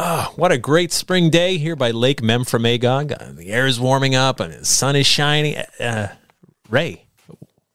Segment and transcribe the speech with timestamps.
[0.00, 3.12] Oh, what a great spring day here by Lake Memphremagog.
[3.20, 5.56] Uh, The air is warming up and the sun is shining.
[5.80, 6.14] Uh,
[6.70, 7.06] Ray,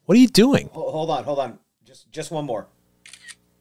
[0.06, 0.70] what are you doing?
[0.74, 1.60] Hold on, hold on.
[1.84, 2.68] Just just one more.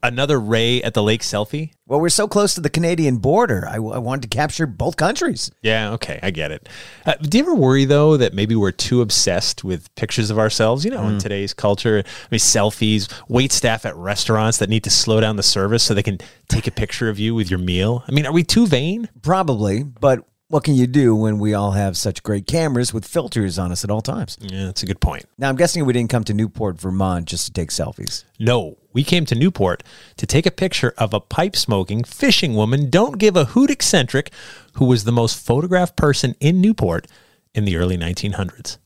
[0.03, 1.71] Another Ray at the lake selfie?
[1.85, 3.65] Well, we're so close to the Canadian border.
[3.67, 5.49] I, I wanted to capture both countries.
[5.61, 6.67] Yeah, okay, I get it.
[7.05, 10.83] Uh, do you ever worry though that maybe we're too obsessed with pictures of ourselves?
[10.83, 14.89] You know, in today's culture, I mean, selfies, wait staff at restaurants that need to
[14.89, 18.03] slow down the service so they can take a picture of you with your meal.
[18.05, 19.07] I mean, are we too vain?
[19.21, 23.57] Probably, but what can you do when we all have such great cameras with filters
[23.57, 24.37] on us at all times?
[24.39, 25.25] Yeah, that's a good point.
[25.35, 28.23] Now, I'm guessing we didn't come to Newport, Vermont just to take selfies.
[28.39, 29.81] No, we came to Newport
[30.17, 32.91] to take a picture of a pipe smoking fishing woman.
[32.91, 34.29] Don't give a hoot eccentric
[34.73, 37.07] who was the most photographed person in Newport
[37.55, 38.77] in the early 1900s.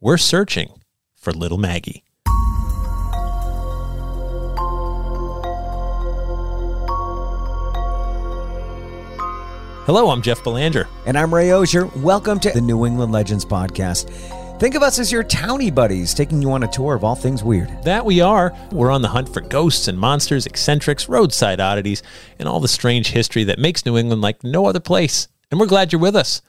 [0.00, 0.74] We're searching
[1.16, 2.04] for Little Maggie.
[9.90, 10.86] Hello, I'm Jeff Belanger.
[11.04, 11.86] And I'm Ray Auger.
[11.96, 14.08] Welcome to the New England Legends Podcast.
[14.60, 17.42] Think of us as your townie buddies, taking you on a tour of all things
[17.42, 17.76] weird.
[17.82, 18.56] That we are.
[18.70, 22.04] We're on the hunt for ghosts and monsters, eccentrics, roadside oddities,
[22.38, 25.26] and all the strange history that makes New England like no other place.
[25.50, 26.40] And we're glad you're with us.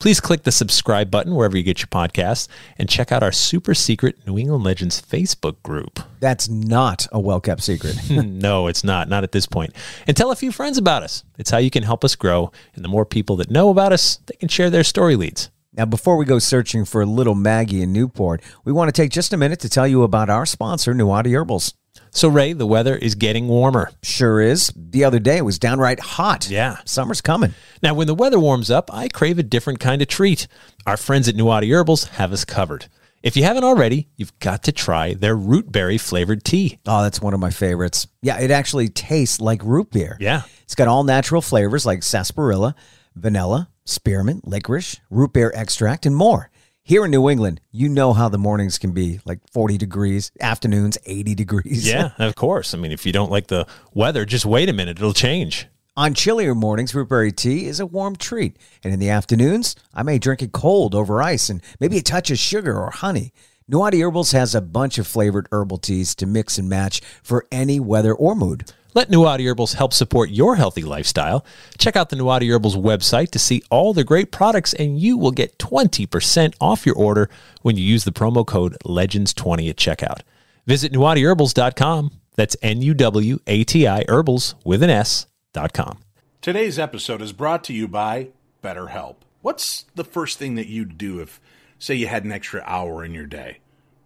[0.00, 2.48] Please click the subscribe button wherever you get your podcasts
[2.78, 6.00] and check out our super secret New England Legends Facebook group.
[6.20, 7.96] That's not a well kept secret.
[8.10, 9.10] no, it's not.
[9.10, 9.76] Not at this point.
[10.06, 11.22] And tell a few friends about us.
[11.36, 12.50] It's how you can help us grow.
[12.74, 15.50] And the more people that know about us, they can share their story leads.
[15.74, 19.34] Now, before we go searching for little Maggie in Newport, we want to take just
[19.34, 21.74] a minute to tell you about our sponsor, Nuwati Herbals.
[22.12, 23.90] So, Ray, the weather is getting warmer.
[24.02, 24.72] Sure is.
[24.74, 26.50] The other day it was downright hot.
[26.50, 26.78] Yeah.
[26.84, 27.54] Summer's coming.
[27.82, 30.48] Now, when the weather warms up, I crave a different kind of treat.
[30.86, 32.86] Our friends at Nuwati Herbals have us covered.
[33.22, 36.78] If you haven't already, you've got to try their root berry flavored tea.
[36.86, 38.06] Oh, that's one of my favorites.
[38.22, 40.16] Yeah, it actually tastes like root beer.
[40.18, 40.42] Yeah.
[40.62, 42.74] It's got all natural flavors like sarsaparilla,
[43.14, 46.49] vanilla, spearmint, licorice, root beer extract, and more.
[46.82, 50.98] Here in New England, you know how the mornings can be like 40 degrees, afternoons
[51.04, 51.86] 80 degrees.
[51.86, 52.74] Yeah, of course.
[52.74, 55.66] I mean, if you don't like the weather, just wait a minute, it'll change.
[55.96, 58.56] On chillier mornings, root berry tea is a warm treat.
[58.82, 62.30] And in the afternoons, I may drink it cold over ice and maybe a touch
[62.30, 63.32] of sugar or honey.
[63.70, 67.78] Nuwati Herbals has a bunch of flavored herbal teas to mix and match for any
[67.78, 68.72] weather or mood.
[68.92, 71.44] Let Nuwati Herbals help support your healthy lifestyle.
[71.78, 75.30] Check out the Nuwati Herbals website to see all the great products, and you will
[75.30, 77.30] get 20% off your order
[77.62, 80.22] when you use the promo code LEGENDS20 at checkout.
[80.66, 82.10] Visit NuwatiHerbals.com.
[82.34, 85.98] That's N U W A T I Herbals with an S dot com.
[86.40, 88.28] Today's episode is brought to you by
[88.62, 89.16] BetterHelp.
[89.42, 91.40] What's the first thing that you'd do if,
[91.78, 93.58] say, you had an extra hour in your day?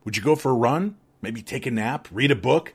[0.05, 0.97] Would you go for a run?
[1.23, 2.75] Maybe take a nap, read a book,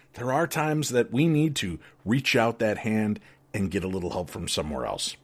[0.13, 3.19] there are times that we need to reach out that hand
[3.53, 5.15] and get a little help from somewhere else.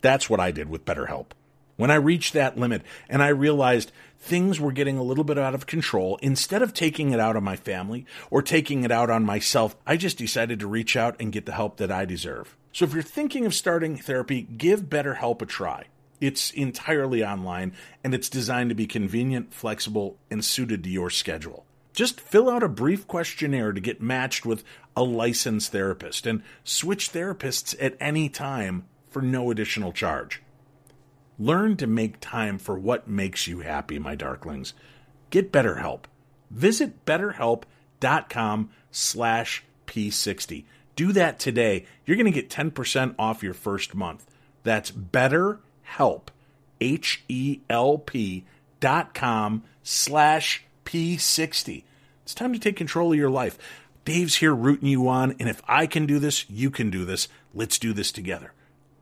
[0.00, 1.28] That's what I did with BetterHelp.
[1.76, 3.90] When I reached that limit and I realized
[4.20, 7.44] things were getting a little bit out of control, instead of taking it out on
[7.44, 11.32] my family or taking it out on myself, I just decided to reach out and
[11.32, 12.56] get the help that I deserve.
[12.72, 15.86] So if you're thinking of starting therapy, give BetterHelp a try.
[16.20, 17.72] It's entirely online
[18.04, 21.64] and it's designed to be convenient, flexible, and suited to your schedule.
[21.94, 24.64] Just fill out a brief questionnaire to get matched with
[24.96, 30.42] a licensed therapist and switch therapists at any time for no additional charge.
[31.38, 34.72] Learn to make time for what makes you happy, my darklings.
[35.30, 36.04] Get BetterHelp.
[36.50, 40.64] Visit betterhelp.com slash p60.
[40.96, 41.86] Do that today.
[42.04, 44.26] You're going to get 10% off your first month.
[44.64, 46.28] That's betterhelp,
[46.80, 48.44] H-E-L-P
[48.80, 51.84] dot com slash p60.
[52.24, 53.58] It's time to take control of your life.
[54.06, 57.28] Dave's here rooting you on, and if I can do this, you can do this.
[57.52, 58.54] Let's do this together.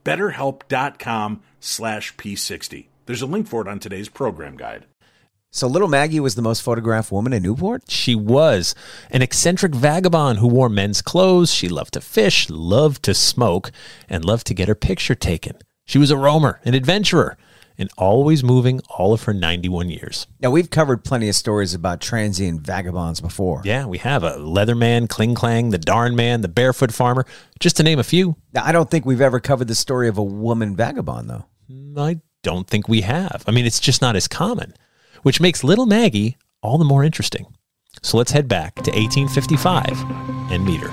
[0.05, 2.87] BetterHelp.com slash P60.
[3.07, 4.87] There's a link for it on today's program guide.
[5.53, 7.89] So little Maggie was the most photographed woman in Newport?
[7.89, 8.75] She was
[9.11, 11.53] an eccentric vagabond who wore men's clothes.
[11.53, 13.71] She loved to fish, loved to smoke,
[14.09, 15.59] and loved to get her picture taken.
[15.87, 17.37] She was a roamer, an adventurer,
[17.79, 20.27] and always moving all of her 91 years.
[20.41, 23.63] Now, we've covered plenty of stories about transient vagabonds before.
[23.65, 27.25] Yeah, we have a Leatherman, Kling Klang, the Darn Man, the Barefoot Farmer,
[27.61, 28.37] just to name a few.
[28.53, 31.47] Now, I don't think we've ever covered the story of a woman vagabond, though.
[31.69, 33.45] Hmm, I don't think we have.
[33.47, 34.75] I mean, it's just not as common,
[35.23, 37.47] which makes Little Maggie all the more interesting.
[38.03, 39.89] So let's head back to 1855
[40.51, 40.93] and meet her.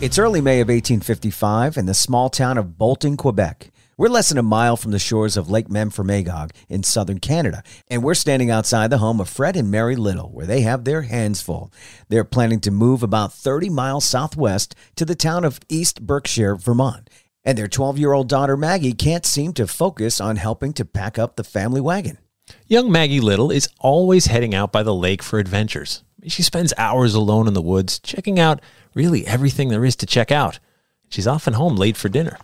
[0.00, 3.72] It's early May of 1855 in the small town of Bolton, Quebec.
[3.98, 8.00] We're less than a mile from the shores of Lake Memphremagog in southern Canada, and
[8.00, 11.42] we're standing outside the home of Fred and Mary Little, where they have their hands
[11.42, 11.72] full.
[12.08, 17.10] They're planning to move about 30 miles southwest to the town of East Berkshire, Vermont.
[17.42, 21.18] And their 12 year old daughter Maggie can't seem to focus on helping to pack
[21.18, 22.18] up the family wagon.
[22.68, 26.04] Young Maggie Little is always heading out by the lake for adventures.
[26.28, 28.62] She spends hours alone in the woods, checking out
[28.94, 30.60] really everything there is to check out.
[31.08, 32.38] She's often home late for dinner.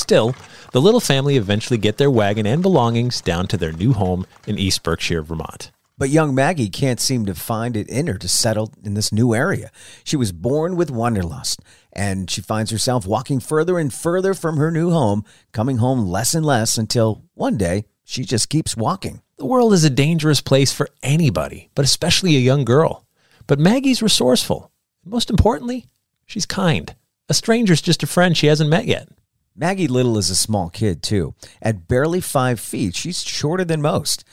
[0.00, 0.34] Still,
[0.72, 4.58] the little family eventually get their wagon and belongings down to their new home in
[4.58, 5.70] East Berkshire, Vermont.
[5.98, 9.34] But young Maggie can't seem to find it in her to settle in this new
[9.34, 9.70] area.
[10.02, 11.60] She was born with wanderlust,
[11.92, 16.34] and she finds herself walking further and further from her new home, coming home less
[16.34, 19.20] and less until one day she just keeps walking.
[19.36, 23.06] The world is a dangerous place for anybody, but especially a young girl.
[23.46, 24.72] But Maggie's resourceful.
[25.04, 25.90] Most importantly,
[26.24, 26.96] she's kind.
[27.28, 29.08] A stranger's just a friend she hasn't met yet.
[29.56, 31.34] Maggie Little is a small kid, too.
[31.60, 34.24] At barely five feet, she's shorter than most.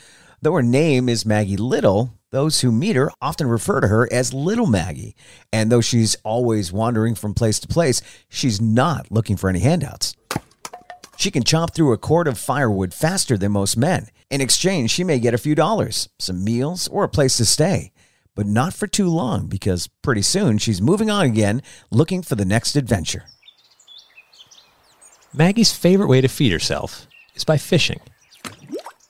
[0.42, 4.34] Though her name is Maggie Little, those who meet her often refer to her as
[4.34, 5.16] Little Maggie.
[5.52, 10.16] And though she's always wandering from place to place, she's not looking for any handouts.
[11.18, 14.08] She can chop through a cord of firewood faster than most men.
[14.30, 17.92] In exchange, she may get a few dollars, some meals, or a place to stay.
[18.36, 22.46] But not for too long because pretty soon she's moving on again, looking for the
[22.46, 23.26] next adventure.
[25.38, 27.06] Maggie's favorite way to feed herself
[27.36, 28.00] is by fishing.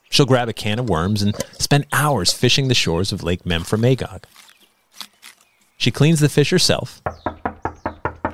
[0.09, 4.23] She'll grab a can of worms and spend hours fishing the shores of Lake Memphremagog.
[5.77, 7.01] She cleans the fish herself,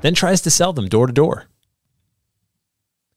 [0.01, 1.45] then tries to sell them door to door.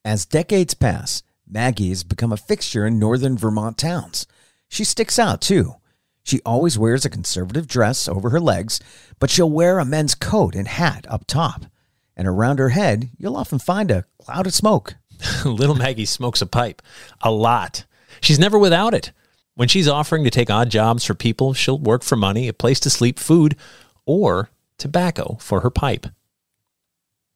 [0.05, 4.27] As decades pass, Maggie has become a fixture in northern Vermont towns.
[4.69, 5.77] She sticks out, too.
[6.23, 8.81] She always wears a conservative dress over her legs,
[9.21, 11.67] but she'll wear a men's coat and hat up top.
[12.17, 14.95] And around her head, you'll often find a cloud of smoke.
[15.45, 16.83] Little Maggie smokes a pipe.
[17.21, 17.85] A lot.
[18.21, 19.13] She's never without it.
[19.55, 22.81] When she's offering to take odd jobs for people, she'll work for money, a place
[22.81, 23.57] to sleep, food,
[24.05, 26.07] or tobacco for her pipe.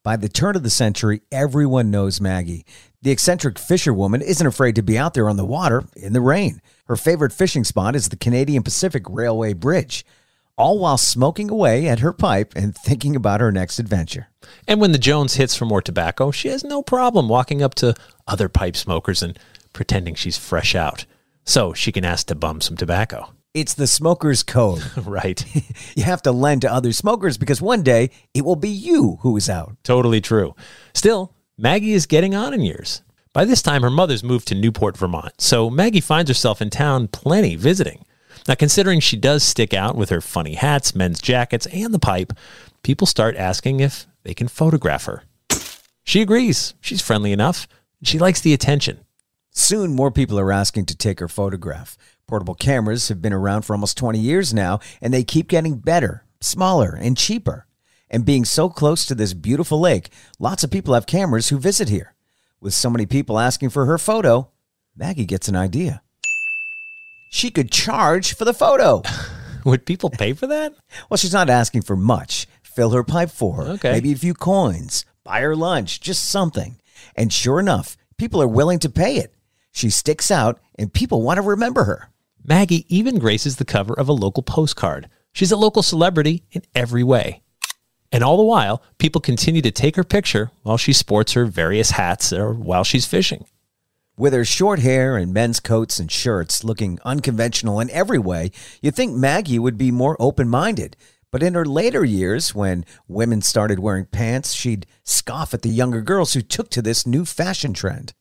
[0.02, 2.64] By the turn of the century, everyone knows Maggie.
[3.02, 6.62] The eccentric fisherwoman isn't afraid to be out there on the water in the rain.
[6.86, 10.06] Her favorite fishing spot is the Canadian Pacific Railway Bridge,
[10.60, 14.28] all while smoking away at her pipe and thinking about her next adventure.
[14.68, 17.94] And when the Jones hits for more tobacco, she has no problem walking up to
[18.28, 19.38] other pipe smokers and
[19.72, 21.06] pretending she's fresh out
[21.44, 23.32] so she can ask to bum some tobacco.
[23.54, 24.82] It's the smoker's code.
[25.06, 25.42] right.
[25.96, 29.36] you have to lend to other smokers because one day it will be you who
[29.38, 29.76] is out.
[29.82, 30.54] Totally true.
[30.92, 33.02] Still, Maggie is getting on in years.
[33.32, 37.08] By this time, her mother's moved to Newport, Vermont, so Maggie finds herself in town
[37.08, 38.04] plenty visiting.
[38.48, 42.32] Now, considering she does stick out with her funny hats, men's jackets, and the pipe,
[42.82, 45.24] people start asking if they can photograph her.
[46.04, 46.74] She agrees.
[46.80, 47.68] She's friendly enough.
[48.02, 49.00] She likes the attention.
[49.52, 51.98] Soon, more people are asking to take her photograph.
[52.26, 56.24] Portable cameras have been around for almost 20 years now, and they keep getting better,
[56.40, 57.66] smaller, and cheaper.
[58.08, 61.88] And being so close to this beautiful lake, lots of people have cameras who visit
[61.88, 62.14] here.
[62.60, 64.50] With so many people asking for her photo,
[64.96, 66.02] Maggie gets an idea.
[67.32, 69.02] She could charge for the photo.
[69.64, 70.74] Would people pay for that?
[71.08, 72.48] well, she's not asking for much.
[72.62, 73.62] Fill her pipe for her.
[73.74, 73.92] Okay.
[73.92, 75.04] Maybe a few coins.
[75.22, 76.80] Buy her lunch, just something.
[77.14, 79.32] And sure enough, people are willing to pay it.
[79.70, 82.10] She sticks out, and people want to remember her.
[82.44, 85.08] Maggie even graces the cover of a local postcard.
[85.32, 87.42] She's a local celebrity in every way.
[88.10, 91.92] And all the while, people continue to take her picture while she sports her various
[91.92, 93.44] hats or while she's fishing.
[94.20, 98.50] With her short hair and men's coats and shirts looking unconventional in every way,
[98.82, 100.94] you'd think Maggie would be more open minded.
[101.30, 106.02] But in her later years, when women started wearing pants, she'd scoff at the younger
[106.02, 108.12] girls who took to this new fashion trend.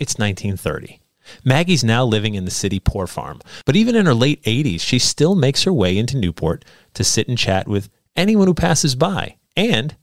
[0.00, 1.00] It's 1930.
[1.44, 4.98] Maggie's now living in the city poor farm, but even in her late 80s, she
[4.98, 6.64] still makes her way into Newport
[6.94, 9.94] to sit and chat with anyone who passes by, and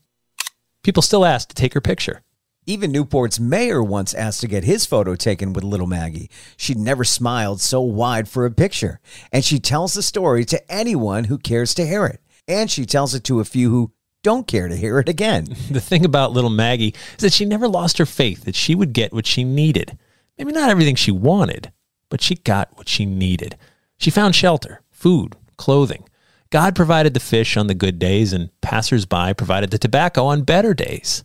[0.82, 2.22] people still ask to take her picture.
[2.64, 6.30] Even Newport's mayor once asked to get his photo taken with little Maggie.
[6.56, 9.00] She'd never smiled so wide for a picture,
[9.32, 12.20] and she tells the story to anyone who cares to hear it.
[12.46, 13.92] And she tells it to a few who
[14.22, 15.56] don't care to hear it again.
[15.70, 18.92] The thing about little Maggie is that she never lost her faith that she would
[18.92, 19.98] get what she needed.
[20.38, 21.72] Maybe not everything she wanted,
[22.10, 23.56] but she got what she needed.
[23.96, 26.04] She found shelter, food, clothing.
[26.50, 30.74] God provided the fish on the good days, and passersby provided the tobacco on better
[30.74, 31.24] days.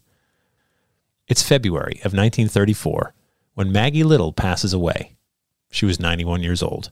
[1.28, 3.14] It's February of 1934
[3.54, 5.18] when Maggie Little passes away.
[5.70, 6.92] She was 91 years old.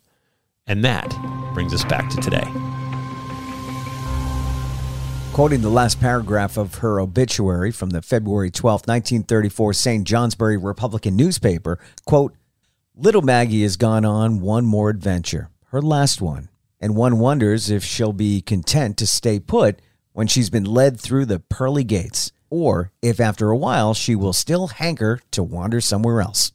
[0.68, 1.08] And that
[1.54, 2.44] brings us back to today.
[5.32, 10.04] Quoting the last paragraph of her obituary from the February 12, 1934 St.
[10.06, 12.36] Johnsbury Republican newspaper, quote,
[12.94, 16.50] Little Maggie has gone on one more adventure, her last one,
[16.82, 19.80] and one wonders if she'll be content to stay put
[20.12, 24.34] when she's been led through the pearly gates, or if after a while she will
[24.34, 26.52] still hanker to wander somewhere else.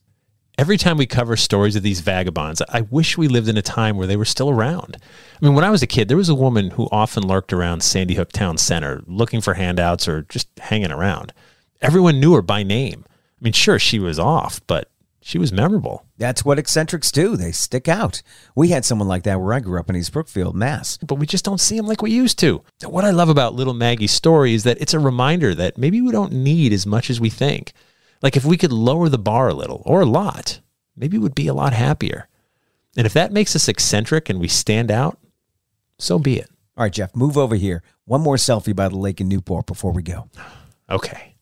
[0.58, 3.96] Every time we cover stories of these vagabonds, I wish we lived in a time
[3.96, 4.98] where they were still around.
[5.00, 7.82] I mean, when I was a kid, there was a woman who often lurked around
[7.82, 11.32] Sandy Hook Town Center looking for handouts or just hanging around.
[11.80, 13.04] Everyone knew her by name.
[13.08, 14.90] I mean, sure, she was off, but
[15.22, 16.04] she was memorable.
[16.16, 17.36] That's what eccentrics do.
[17.36, 18.22] They stick out.
[18.54, 20.96] We had someone like that where I grew up in East Brookfield, Mass.
[20.98, 22.62] But we just don't see them like we used to.
[22.86, 26.10] What I love about Little Maggie's story is that it's a reminder that maybe we
[26.10, 27.72] don't need as much as we think.
[28.22, 30.60] Like if we could lower the bar a little or a lot,
[30.96, 32.28] maybe we'd be a lot happier.
[32.96, 35.18] And if that makes us eccentric and we stand out,
[35.98, 36.48] so be it.
[36.76, 37.82] All right, Jeff, move over here.
[38.06, 40.28] One more selfie by the lake in Newport before we go.
[40.92, 41.36] Okay.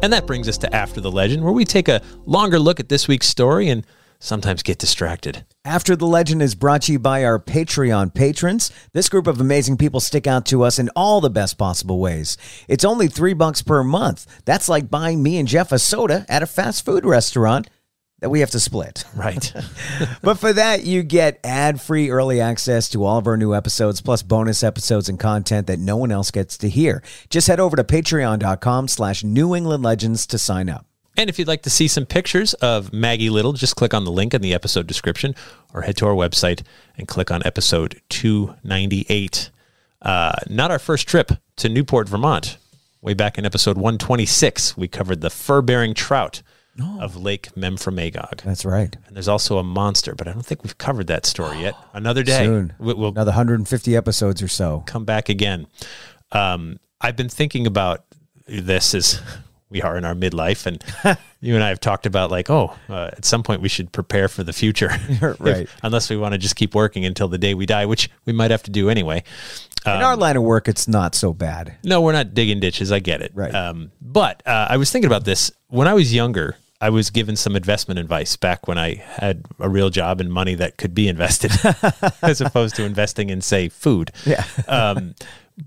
[0.00, 2.88] And that brings us to After the Legend, where we take a longer look at
[2.88, 3.84] this week's story and
[4.20, 5.44] sometimes get distracted.
[5.64, 8.70] After the Legend is brought to you by our Patreon patrons.
[8.92, 12.36] This group of amazing people stick out to us in all the best possible ways.
[12.68, 14.26] It's only three bucks per month.
[14.44, 17.68] That's like buying me and Jeff a soda at a fast food restaurant
[18.20, 19.04] that we have to split.
[19.14, 19.52] Right.
[20.22, 24.22] But for that, you get ad-free early access to all of our new episodes, plus
[24.22, 27.02] bonus episodes and content that no one else gets to hear.
[27.30, 30.86] Just head over to patreon.com slash New England Legends to sign up.
[31.16, 34.12] And if you'd like to see some pictures of Maggie Little, just click on the
[34.12, 35.34] link in the episode description
[35.74, 36.62] or head to our website
[36.96, 39.50] and click on episode 298.
[40.00, 42.58] Uh, not our first trip to Newport, Vermont.
[43.00, 46.42] Way back in episode 126, we covered the fur bearing trout
[47.00, 48.42] of Lake Memphremagog.
[48.42, 48.96] That's right.
[49.06, 51.74] And there's also a monster, but I don't think we've covered that story yet.
[51.92, 52.44] Another day.
[52.44, 52.72] Soon.
[52.78, 54.82] We- We'll Another 150 episodes or so.
[54.86, 55.66] come back again.
[56.32, 58.04] Um, I've been thinking about
[58.46, 59.20] this as
[59.70, 60.82] we are in our midlife, and
[61.40, 64.28] you and I have talked about like, oh, uh, at some point we should prepare
[64.28, 65.68] for the future, If- Right.
[65.82, 68.50] unless we want to just keep working until the day we die, which we might
[68.50, 69.22] have to do anyway.
[69.86, 71.76] In our line of work, it's not so bad.
[71.82, 72.92] No, we're not digging ditches.
[72.92, 73.30] I get it.
[73.34, 73.54] Right.
[73.54, 76.56] Um, but uh, I was thinking about this when I was younger.
[76.80, 80.54] I was given some investment advice back when I had a real job and money
[80.54, 81.50] that could be invested,
[82.22, 84.12] as opposed to investing in, say, food.
[84.24, 84.44] Yeah.
[84.68, 85.14] um,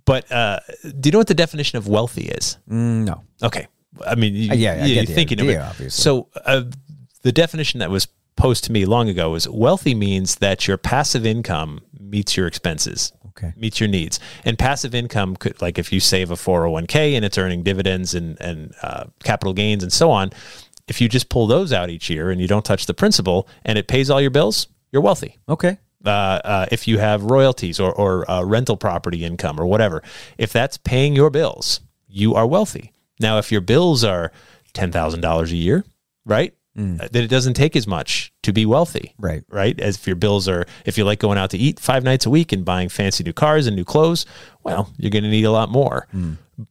[0.05, 0.59] but uh,
[0.99, 2.57] do you know what the definition of wealthy is?
[2.69, 3.23] Mm, no.
[3.43, 3.67] Okay.
[4.07, 5.57] I mean, you, Uh, yeah, you- the thinking of it.
[5.57, 5.89] obviously.
[6.01, 6.63] So uh,
[7.23, 11.25] the definition that was posed to me long ago was wealthy means that your passive
[11.25, 13.11] income meets your expenses.
[13.37, 13.53] Okay.
[13.57, 14.19] Meets your needs.
[14.45, 18.39] And passive income could, like if you save a 401k and it's earning dividends and,
[18.39, 20.31] and uh, capital gains and so on,
[20.91, 23.77] if you just pull those out each year and you don't touch the principal and
[23.77, 25.77] it pays all your bills, you're wealthy Okay.
[26.05, 26.09] uh,
[26.53, 30.03] uh, if you have royalties or, or uh, rental property income or whatever,
[30.37, 32.91] if that's paying your bills, you are wealthy.
[33.19, 34.31] Now, if your bills are
[34.73, 35.83] ten thousand dollars a year,
[36.25, 39.43] right, uh, then it doesn't take as much to be wealthy, Right.
[39.49, 42.25] Right, as if your bills are, if you like going out to eat five nights
[42.25, 44.25] a week and buying fancy new cars and new clothes,
[44.63, 46.07] well, you're going to need a lot more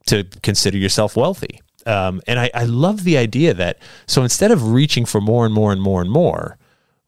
[0.07, 1.61] to consider yourself wealthy.
[1.87, 5.55] Um, and I, I love the idea that so instead of reaching for more and
[5.55, 6.59] more and more and more,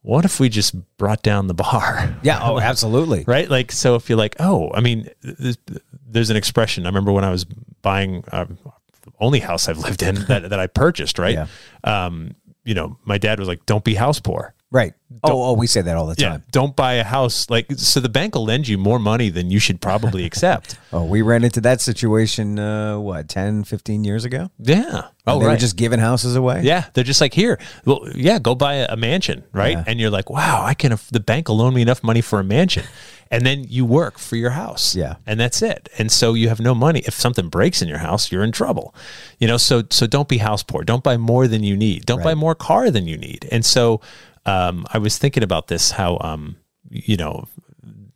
[0.03, 2.17] what if we just brought down the bar?
[2.23, 2.41] Yeah.
[2.43, 3.25] Oh, absolutely.
[3.27, 3.49] right?
[3.49, 5.59] Like, so if you're like, oh, I mean, there's,
[6.07, 6.87] there's an expression.
[6.87, 7.45] I remember when I was
[7.83, 11.35] buying uh, the only house I've lived in that, that I purchased, right?
[11.35, 11.47] Yeah.
[11.85, 14.55] Um, you know, my dad was like, don't be house poor.
[14.73, 14.95] Right.
[15.23, 16.31] Oh, oh, we say that all the Yeah.
[16.31, 16.45] time.
[16.51, 17.49] Don't buy a house.
[17.51, 20.77] Like, so the bank will lend you more money than you should probably accept.
[20.93, 24.51] Oh, we ran into that situation, uh, what, 10, 15 years ago?
[24.59, 25.03] yeah.
[25.25, 25.53] Oh, they right.
[25.53, 26.63] were just giving houses away?
[26.65, 27.61] Yeah, they're just like here.
[27.85, 29.77] Well, yeah, go buy a, a mansion, right?
[29.77, 29.85] Yeah.
[29.87, 30.99] And you're like, wow, I can.
[31.13, 32.83] The bank will loan me enough money for a mansion,
[33.31, 34.97] and then you work for your house.
[34.97, 35.15] Yeah.
[35.25, 35.89] and that's it.
[35.97, 37.05] And so you have no money.
[37.07, 38.97] If something breaks in your house, you're in trouble.
[39.39, 40.83] You know, so so don't be house poor.
[40.83, 42.05] Don't buy more than you need.
[42.05, 43.47] Don't buy more car than you need.
[43.53, 44.01] And so
[44.47, 45.91] um, I was thinking about this.
[45.93, 46.57] How um,
[46.91, 47.47] you know,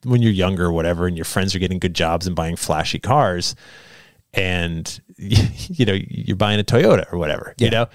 [0.05, 2.99] when you're younger or whatever, and your friends are getting good jobs and buying flashy
[2.99, 3.55] cars,
[4.35, 7.55] and you know you're buying a Toyota or whatever.
[7.59, 7.87] You know.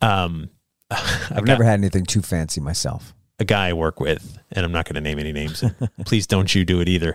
[0.00, 0.50] Um,
[0.90, 3.14] I've never had anything too fancy myself.
[3.38, 5.64] a guy I work with, and I'm not going to name any names.
[6.04, 7.14] please don't you do it either.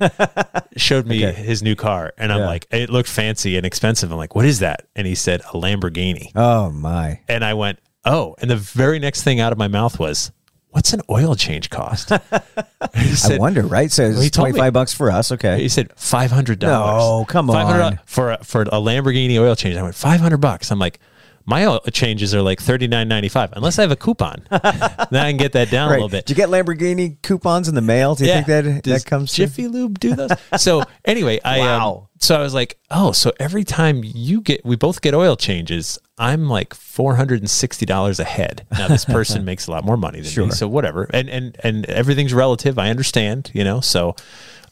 [0.78, 2.46] Showed me his new car, and I'm Yeah.
[2.48, 4.12] like, it looked fancy and expensive.
[4.12, 4.88] I'm like, what is that?
[4.96, 7.20] And he said a Lamborghini, Oh my.
[7.30, 8.36] and I went, oh.
[8.40, 10.32] And the very next thing out of my mouth was,
[10.72, 12.10] what's an oil change cost?
[12.96, 13.92] he I wonder, right?
[13.92, 14.52] So it's told me.
[14.54, 15.32] 25 bucks for us.
[15.32, 15.60] Okay.
[15.60, 17.04] he said five hundred dollars.
[17.04, 18.00] No, come on.
[18.06, 19.76] for a, for a Lamborghini oil change.
[19.76, 20.72] I went five hundred bucks.
[20.72, 21.00] I'm like,
[21.48, 24.46] my oil changes are like thirty nine ninety five, unless I have a coupon.
[24.52, 26.26] then I can get that down a little bit.
[26.26, 28.16] Do you get Lamborghini coupons in the mail?
[28.16, 29.46] Do you think that Does that comes through?
[29.46, 30.32] Jiffy Lube do those?
[30.58, 31.92] so anyway, I Wow.
[31.92, 35.36] um, so I was like, oh, so every time you get, we both get oil
[35.38, 35.98] changes.
[36.18, 38.66] I'm like four hundred and sixty dollars ahead.
[38.72, 41.10] Now this person makes a lot more money than me, so whatever.
[41.14, 42.78] And and and everything's relative.
[42.78, 43.80] I understand, you know.
[43.80, 44.16] So,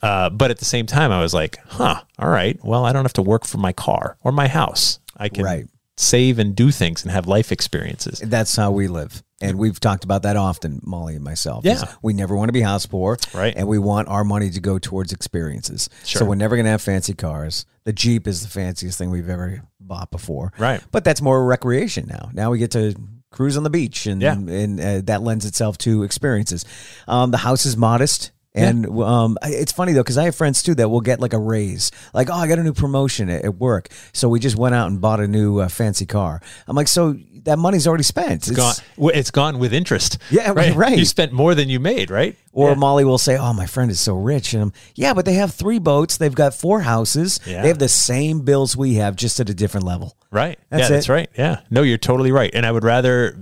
[0.02, 2.60] uh, but at the same time, I was like, huh, all right.
[2.66, 5.00] Well, I don't have to work for my car or my house.
[5.16, 5.68] I can Right.
[5.98, 8.20] Save and do things and have life experiences.
[8.20, 9.24] That's how we live.
[9.42, 11.66] And we've talked about that often, Molly and myself.
[11.66, 11.84] Yeah.
[12.02, 13.18] We never want to be house poor.
[13.34, 13.54] Right.
[13.56, 15.90] And we want our money to go towards experiences.
[16.06, 16.20] Sure.
[16.20, 17.66] So we're never going to have fancy cars.
[17.84, 20.54] The Jeep is the fanciest thing we've ever bought before.
[20.58, 20.82] Right.
[20.92, 22.30] But that's more recreation now.
[22.34, 22.96] Now we get to
[23.32, 24.34] cruise on the beach and, Yeah.
[24.34, 26.64] and uh, that lends itself to experiences.
[27.08, 28.32] Um, the house is modest.
[28.56, 31.40] And um, it's funny though because I have friends too that will get like a
[31.40, 34.74] raise, like oh I got a new promotion at, at work, so we just went
[34.76, 36.42] out and bought a new uh, fancy car.
[36.68, 38.48] I'm like, so that money's already spent.
[38.50, 40.18] It's- Gone, w- it's gone with interest.
[40.32, 40.98] Yeah, right.
[40.98, 42.36] You spent more than you made, right?
[42.54, 42.76] Or Yeah.
[42.76, 45.54] Molly will say, "Oh, my friend is so rich," and I'm, yeah, but they have
[45.54, 47.62] three boats, they've got four houses, Yeah.
[47.62, 50.16] they have the same bills we have, just at a different level.
[50.32, 50.58] Right.
[50.70, 51.30] That's yeah, that's right.
[51.38, 51.60] Yeah.
[51.70, 52.50] No, you're totally right.
[52.54, 53.38] And I would rather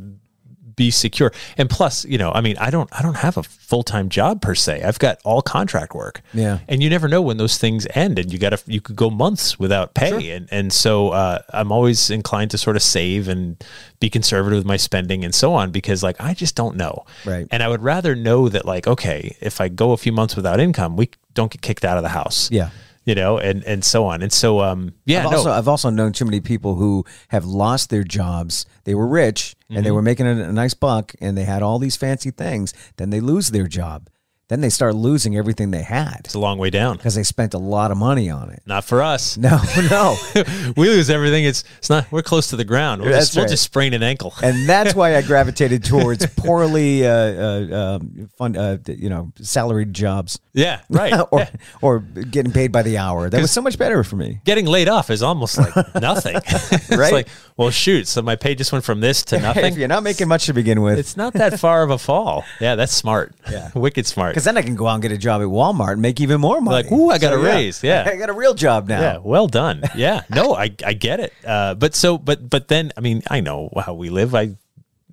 [0.76, 1.32] be secure.
[1.58, 4.56] And plus, you know, I mean, I don't I don't have a full-time job per
[4.56, 4.84] se.
[4.84, 6.22] I've got all contract work.
[6.34, 6.60] Yeah.
[6.68, 9.10] And you never know when those things end and you got to you could go
[9.10, 13.64] months without pay and and so uh, I'm always inclined to sort of save and
[14.00, 17.06] be conservative with my spending and so on because like I just don't know.
[17.26, 17.48] Right.
[17.52, 20.60] And I would rather know that like okay, if I go a few months without
[20.60, 22.52] income, we don't get kicked out of the house.
[22.52, 22.70] Yeah.
[23.06, 24.22] You know, and and so on.
[24.22, 25.38] And so um yeah, I've no.
[25.38, 28.66] also I've also known too many people who have lost their jobs.
[28.86, 29.96] They were rich and they Mm-hmm.
[29.96, 32.74] were making a, a nice buck, and they had all these fancy things.
[32.98, 34.08] Then they lose their job.
[34.50, 36.98] Then they start losing everything they had it's a long way down.
[36.98, 38.62] because they spent a lot of money on it.
[38.66, 39.38] Not for us.
[39.44, 40.16] No, no.
[40.78, 41.44] we lose everything.
[41.46, 42.12] It's it's not.
[42.12, 43.02] We're close to the ground.
[43.02, 44.34] We'll, That's just, we'll just sprain an ankle.
[44.44, 49.94] and that's why I gravitated towards poorly, uh, uh, um, fun, uh, you know, salaried
[49.94, 51.14] jobs, yeah, right.
[51.32, 51.50] or Yeah.
[51.82, 53.30] or getting paid by the hour.
[53.30, 54.40] That was so much better for me.
[54.46, 56.36] Getting laid off is almost like nothing.
[56.46, 57.14] it's Right?
[57.14, 58.08] like, well, shoot.
[58.08, 59.76] So my pay just went from this to if nothing.
[59.76, 62.44] you're not making much to begin with, It's not that far of a fall.
[62.60, 63.34] Yeah, that's smart.
[63.50, 63.72] Yeah.
[63.76, 64.33] wicked smart.
[64.34, 66.42] Because then I can go out and get a job at Walmart and make even
[66.42, 66.84] more money.
[66.84, 67.84] Like, ooh, I got a raise.
[67.84, 68.04] Yeah.
[68.08, 69.00] I got a real job now.
[69.02, 69.84] Yeah, well done.
[69.96, 71.34] Yeah, no, I I get it.
[71.46, 74.34] Uh, but so, but but then, I mean, I know how we live.
[74.36, 74.56] I,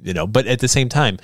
[0.02, 1.18] you know, but at the same time,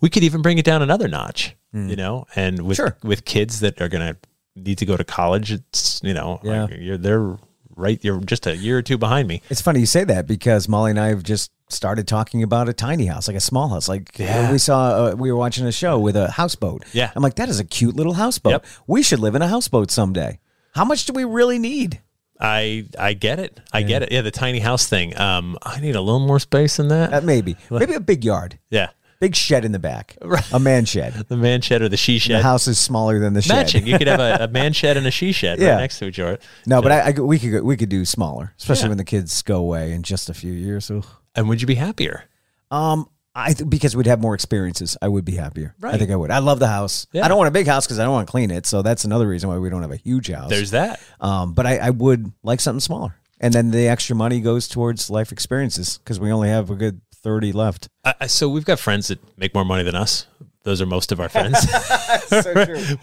[0.00, 1.54] we could even bring it down another notch.
[1.72, 2.76] You know, and with.
[2.76, 2.96] Sure.
[3.02, 4.16] with kids that are gonna
[4.54, 6.64] need to go to college, it's you know, Yeah.
[6.64, 7.36] like, you're they're
[7.76, 8.02] right.
[8.02, 9.42] You're just a year or two behind me.
[9.50, 12.72] It's funny you say that because Molly and I have just started talking about a
[12.72, 13.88] tiny house, like a small house.
[13.88, 14.50] Like Yeah.
[14.52, 16.84] we saw, uh, we were watching a show with a houseboat.
[16.92, 17.10] Yeah.
[17.14, 18.52] I'm like, that is a cute little houseboat.
[18.52, 18.66] Yep.
[18.86, 20.38] We should live in a houseboat someday.
[20.74, 22.00] How much do we really need?
[22.38, 23.60] I I get it.
[23.72, 24.12] I get it.
[24.12, 25.16] Yeah, the tiny house thing.
[25.18, 27.12] Um, I need a little more space than that.
[27.14, 30.16] Uh, maybe, maybe a big yard, yeah, big shed in the back,
[30.52, 31.14] a man shed.
[31.28, 32.38] the man shed or the she shed.
[32.38, 33.54] The house is smaller than the shed.
[33.54, 33.86] Matching.
[33.86, 35.72] You could have a, a man shed and a she shed Yeah.
[35.72, 36.38] right next to each other.
[36.66, 38.88] No, but I, I, we could go- we could do smaller, especially Yeah.
[38.90, 40.90] when the kids go away in just a few years.
[40.90, 41.04] Ugh.
[41.34, 42.24] And would you be happier?
[42.70, 45.74] Um, I th- because we'd have more experiences, I would be happier.
[45.82, 46.30] I think I would.
[46.30, 47.06] I love the house.
[47.12, 47.24] Yeah.
[47.24, 48.64] I don't want a big house because I don't want to clean it.
[48.64, 50.48] So that's another reason why we don't have a huge house.
[50.48, 51.00] There's that.
[51.20, 55.10] um, but I, I would like something smaller, and then the extra money goes towards
[55.10, 57.88] life experiences because we only have a good thirty left.
[58.04, 60.26] I, I- so we've got friends that make more money than us.
[60.64, 61.58] Those are most of our friends.
[62.26, 62.96] so true.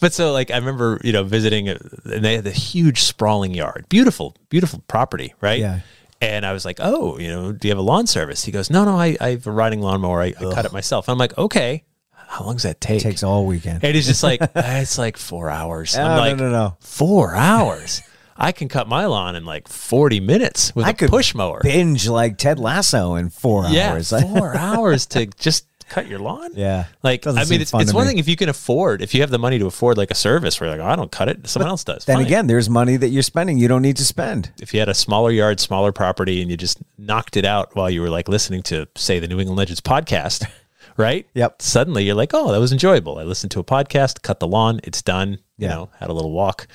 [0.00, 3.54] But so like I remember, you know, visiting uh, and they had a huge sprawling
[3.54, 5.60] yard, beautiful, beautiful property, right?
[5.60, 5.80] Yeah.
[6.20, 8.42] And I was like, oh, you know, do you have a lawn service?
[8.44, 10.22] He goes, no, no, I, I have a riding lawnmower.
[10.22, 11.08] I, I cut it myself.
[11.08, 11.84] I'm like, okay.
[12.26, 13.00] How long does that take?
[13.02, 13.84] It Takes all weekend.
[13.84, 14.48] and he's just like, "Ah,
[14.80, 15.96] it's like four hours.
[15.96, 16.76] No, I'm like, no, no, no.
[16.80, 18.02] four hours.
[18.36, 21.60] I can cut my lawn in like 40 minutes with I a could push mower.
[21.62, 24.10] Binge like Ted Lasso in four Yeah, hours.
[24.22, 26.50] four hours to just cut your lawn.
[26.54, 26.86] Yeah.
[27.02, 28.12] like Doesn't I mean, it's, it's one me.
[28.12, 30.58] thing if you can afford, if you have the money to afford like a service
[30.60, 32.06] where you're like, oh, I don't cut it, someone else does.
[32.06, 32.26] then Fine.
[32.26, 34.50] again, there's money that you're spending you don't need to spend.
[34.60, 37.90] if you had a smaller yard, smaller property, and you just knocked it out while
[37.90, 40.44] you were like listening to, say, the New England Legends podcast,
[40.96, 41.28] right?
[41.34, 41.60] Yep.
[41.62, 43.18] Suddenly you're like, oh, that was enjoyable.
[43.18, 45.38] I listened to a podcast, cut the lawn, it's done.
[45.56, 46.66] You know, had a little walk.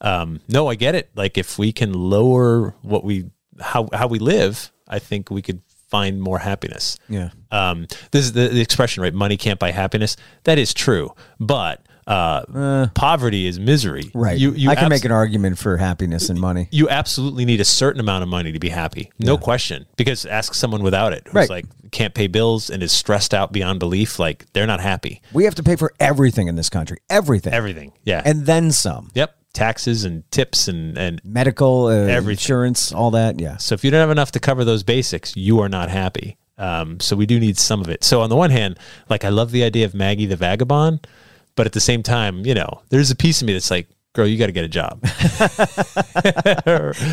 [0.00, 1.10] Um, no, I get it.
[1.14, 3.30] Like if we can lower what we
[3.60, 6.98] how how we live, I think we could find more happiness.
[7.08, 7.30] Yeah.
[7.50, 9.14] Um, this is the, the expression, right?
[9.14, 10.16] Money can't buy happiness.
[10.44, 14.10] That is true, but uh, poverty is misery.
[14.14, 14.38] Right.
[14.38, 16.68] You, you I can abs- make an argument for happiness and money.
[16.70, 19.10] you absolutely need a certain amount of money to be happy.
[19.18, 19.86] No question.
[19.96, 21.50] Because ask someone without it who's Right.
[21.50, 25.20] like can't pay bills and is stressed out beyond belief, like they're not happy.
[25.32, 26.98] We have to pay for everything in this country.
[27.10, 27.52] Everything.
[27.52, 27.92] Everything.
[28.04, 28.22] Yeah.
[28.24, 29.10] And then some.
[29.14, 29.34] yep.
[29.58, 33.40] Taxes and tips and and Medical, uh, insurance, all that.
[33.40, 33.56] Yeah.
[33.56, 36.36] so if you don't have enough to cover those basics, you are not happy.
[36.58, 38.04] Um, so we do need some of it.
[38.04, 41.06] So on the one hand, like I love the idea of Maggie the vagabond,
[41.56, 44.26] but at the same time, you know, there's a piece of me that's like, girl,
[44.26, 45.00] you got to get a job.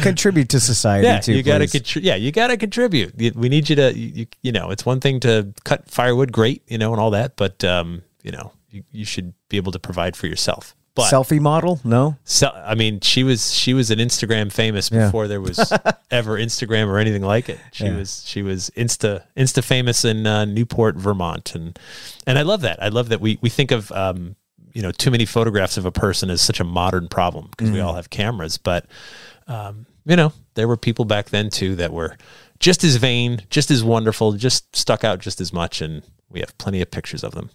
[0.02, 1.34] Contribute to society yeah, too.
[1.34, 1.82] you got to please.
[1.82, 3.16] contri- yeah, you got to contribute.
[3.36, 6.64] We need you to you, you- you know, it's one thing to cut firewood, great,
[6.68, 9.80] you know, and all that, but um, you know, you, you should be able to
[9.80, 10.76] provide for yourself.
[10.96, 11.82] But Selfie model?
[11.84, 12.16] No.
[12.24, 15.06] so, I mean, she was she was an Instagram famous Yeah.
[15.06, 15.74] before there was
[16.12, 17.60] ever Instagram or anything like it.
[17.74, 17.98] She Yeah.
[17.98, 21.78] was she was insta insta famous in uh, Newport, Vermont, and
[22.26, 22.82] and I love that.
[22.82, 24.36] I love that we we think of um,
[24.74, 27.80] you know too many photographs of a person as such a modern problem because we
[27.80, 27.86] Mm.
[27.86, 28.86] all have cameras, but
[29.48, 32.18] um, you know there were people back then too that were
[32.62, 36.58] just as vain, just as wonderful, just stuck out just as much, and we have
[36.58, 37.50] plenty of pictures of them.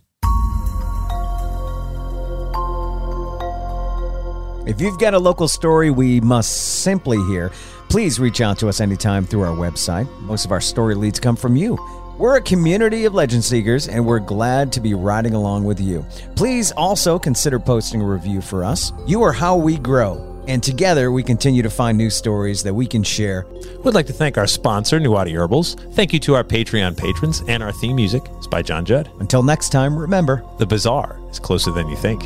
[4.66, 7.51] If you've got a local story we must simply hear,
[7.88, 10.07] please reach out to us anytime through our website.
[10.20, 11.79] Most of our story leads come from you.
[12.18, 16.05] We're a community of legend seekers, and we're glad to be riding along with you.
[16.37, 18.92] Please also consider posting a review for us.
[19.07, 22.87] You are how we grow, and together we continue to find new stories that we
[22.87, 23.46] can share.
[23.83, 25.77] We'd like to thank our sponsor, Nuwati Herbals.
[25.92, 29.11] Thank you to our Patreon patrons, and our theme music is by John Judd.
[29.20, 32.23] Until next time, remember The bizarre is closer than you think.